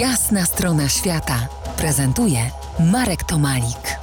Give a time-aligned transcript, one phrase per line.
[0.00, 1.48] Jasna strona świata
[1.78, 2.38] prezentuje
[2.92, 3.98] Marek Tomalik.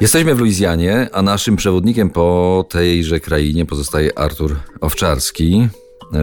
[0.00, 5.68] Jesteśmy w Luizjanie, a naszym przewodnikiem po tejże krainie pozostaje Artur Owczarski.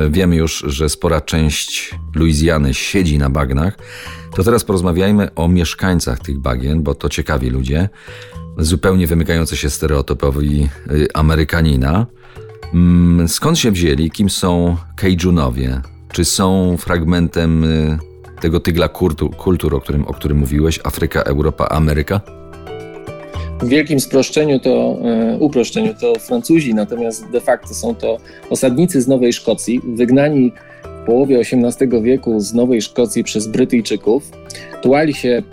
[0.09, 3.77] Wiemy już, że spora część Luizjany siedzi na bagnach.
[4.35, 7.89] To teraz porozmawiajmy o mieszkańcach tych bagien, bo to ciekawi ludzie.
[8.57, 12.05] Zupełnie wymykający się stereotypowi y, Amerykanina.
[12.73, 14.11] Mm, skąd się wzięli?
[14.11, 15.92] Kim są Cajun-owie?
[16.13, 17.97] Czy są fragmentem y,
[18.41, 20.79] tego tygla kultur, kultur o, którym, o którym mówiłeś?
[20.83, 22.21] Afryka, Europa, Ameryka?
[23.61, 28.17] W wielkim sproszczeniu to, e, uproszczeniu to Francuzi, natomiast de facto są to
[28.49, 30.51] osadnicy z Nowej Szkocji, wygnani
[30.83, 34.31] w połowie XVIII wieku z Nowej Szkocji przez Brytyjczyków.
[34.81, 35.43] Tułali się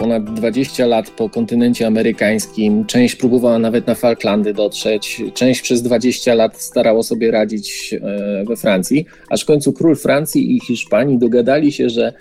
[0.00, 2.84] ponad 20 lat po kontynencie amerykańskim.
[2.84, 8.56] Część próbowała nawet na Falklandy dotrzeć, część przez 20 lat starało sobie radzić e, we
[8.56, 12.12] Francji, aż w końcu król Francji i Hiszpanii dogadali się, że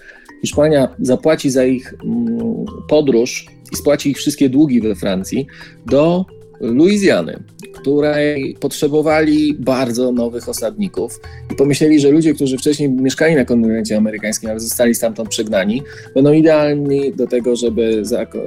[0.42, 5.48] Hiszpania zapłaci za ich mm, podróż i spłaci ich wszystkie długi we Francji
[5.86, 6.26] do
[6.62, 7.44] Luizjany,
[7.82, 11.20] której potrzebowali bardzo nowych osadników
[11.52, 15.84] i pomyśleli, że ludzie, którzy wcześniej mieszkali na kontynencie amerykańskim, ale zostali stamtąd przegnani,
[16.16, 18.04] będą idealni do tego, żeby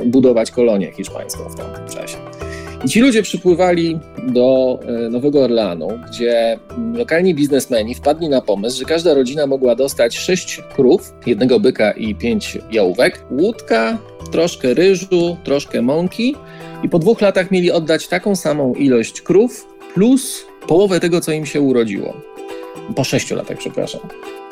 [0.07, 2.17] budować kolonię hiszpańską w tamtym czasie.
[2.85, 6.59] I ci ludzie przypływali do e, Nowego Orleanu, gdzie
[6.95, 12.15] lokalni biznesmeni wpadli na pomysł, że każda rodzina mogła dostać sześć krów, jednego byka i
[12.15, 13.99] pięć jałówek, łódka,
[14.33, 16.35] troszkę ryżu, troszkę mąki
[16.83, 21.47] i po dwóch latach mieli oddać taką samą ilość krów plus połowę tego, co im
[21.47, 22.32] się urodziło.
[22.97, 24.01] Po sześciu latach, przepraszam.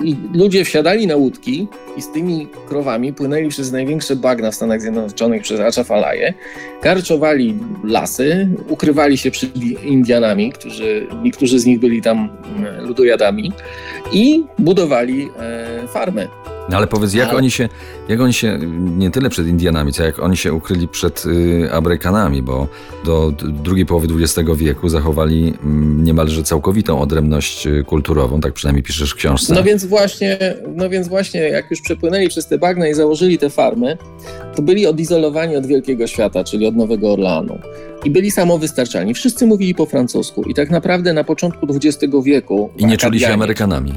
[0.05, 4.81] I ludzie wsiadali na łódki i z tymi krowami płynęli przez największe bagna w Stanach
[4.81, 6.35] Zjednoczonych, przez Achafalaje,
[6.81, 13.53] karczowali lasy, ukrywali się przed Indianami, którzy, niektórzy z nich byli tam mm, ludojadami
[14.13, 16.29] i budowali e, farmy
[16.69, 17.39] no ale powiedz, jak, ale...
[17.39, 17.69] Oni się,
[18.09, 18.59] jak oni się,
[18.99, 22.67] nie tyle przed Indianami, co jak oni się ukryli przed y, Amerykanami, bo
[23.05, 29.11] do drugiej połowy XX wieku zachowali mm, niemalże całkowitą odrębność y, kulturową, tak przynajmniej piszesz
[29.11, 29.55] w książce.
[29.55, 30.39] No więc właśnie,
[30.75, 33.99] no więc właśnie jak już przepłynęli przez te bagna i założyli te farmy,
[34.57, 37.59] to byli odizolowani od wielkiego świata, czyli od Nowego Orleanu.
[38.05, 39.15] I byli samowystarczalni.
[39.15, 40.43] Wszyscy mówili po francusku.
[40.43, 42.71] I tak naprawdę na początku XX wieku.
[42.79, 43.93] I nie czuli się Amerykanami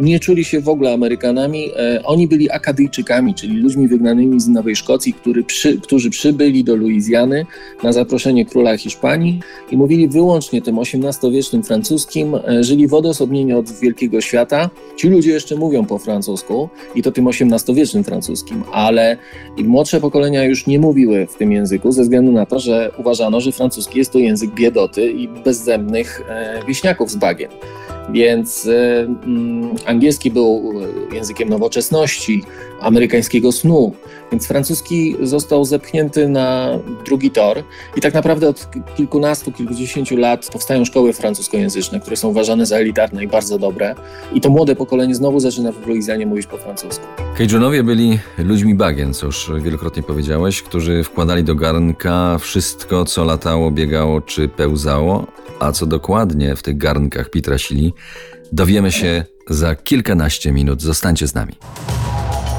[0.00, 1.70] nie czuli się w ogóle Amerykanami.
[1.76, 6.76] E, oni byli Akadyjczykami, czyli ludźmi wygnanymi z Nowej Szkocji, który przy, którzy przybyli do
[6.76, 7.46] Luizjany
[7.82, 13.70] na zaproszenie króla Hiszpanii i mówili wyłącznie tym XVIII-wiecznym francuskim, e, żyli w odosobnieniu od
[13.70, 14.70] wielkiego świata.
[14.96, 19.16] Ci ludzie jeszcze mówią po francusku i to tym XVIII-wiecznym francuskim, ale
[19.64, 23.52] młodsze pokolenia już nie mówiły w tym języku ze względu na to, że uważano, że
[23.52, 27.50] francuski jest to język biedoty i bezzębnych e, wieśniaków z bagien.
[28.10, 30.72] Więc y, mm, angielski był
[31.12, 32.42] językiem nowoczesności,
[32.80, 33.92] amerykańskiego snu,
[34.32, 37.62] więc francuski został zepchnięty na drugi tor
[37.96, 43.24] i tak naprawdę od kilkunastu, kilkudziesięciu lat powstają szkoły francuskojęzyczne, które są uważane za elitarne
[43.24, 43.94] i bardzo dobre.
[44.34, 47.04] I to młode pokolenie znowu zaczyna w Luizjanie mówić po francusku.
[47.38, 53.70] Cajunowie byli ludźmi bagien, co już wielokrotnie powiedziałeś, którzy wkładali do garnka wszystko, co latało,
[53.70, 55.26] biegało czy pełzało,
[55.62, 57.94] a co dokładnie w tych garnkach pitrasili,
[58.52, 60.82] dowiemy się za kilkanaście minut.
[60.82, 61.52] Zostańcie z nami.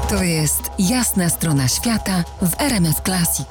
[0.08, 3.48] To jest jasna strona świata w RMS Classic.